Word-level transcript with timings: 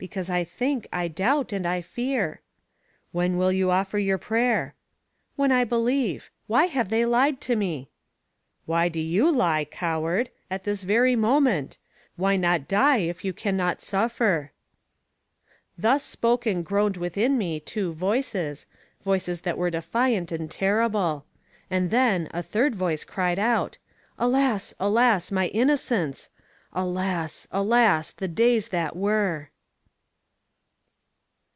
"Because 0.00 0.30
I 0.30 0.44
think, 0.44 0.86
I 0.94 1.08
doubt 1.08 1.52
and 1.52 1.68
I 1.68 1.82
fear." 1.82 2.40
"When 3.12 3.36
will 3.36 3.52
you 3.52 3.70
offer 3.70 3.98
your 3.98 4.16
prayer?" 4.16 4.74
"When 5.36 5.52
I 5.52 5.62
believe. 5.64 6.30
Why 6.46 6.64
have 6.68 6.88
they 6.88 7.04
lied 7.04 7.38
to 7.42 7.54
me?" 7.54 7.90
"Why 8.64 8.88
do 8.88 8.98
you 8.98 9.30
lie, 9.30 9.66
coward! 9.66 10.30
at 10.50 10.64
this 10.64 10.84
very 10.84 11.16
moment? 11.16 11.76
Why 12.16 12.36
not 12.36 12.66
die 12.66 12.96
if 13.00 13.26
you 13.26 13.34
can 13.34 13.58
not 13.58 13.82
suffer?" 13.82 14.52
Thus, 15.76 16.02
spoke 16.02 16.46
and 16.46 16.64
groaned 16.64 16.96
within 16.96 17.36
me 17.36 17.60
two 17.60 17.92
voices, 17.92 18.64
voices 19.02 19.42
that 19.42 19.58
were 19.58 19.68
defiant 19.68 20.32
and 20.32 20.50
terrible; 20.50 21.26
and 21.70 21.90
then, 21.90 22.26
a 22.30 22.42
third 22.42 22.74
voice 22.74 23.04
cried 23.04 23.38
out: 23.38 23.76
"Alas! 24.18 24.72
Alas! 24.80 25.30
my 25.30 25.48
innocence! 25.48 26.30
Alas! 26.72 27.46
Alas! 27.52 28.12
the 28.12 28.28
days 28.28 28.70
that 28.70 28.96
were!" 28.96 29.50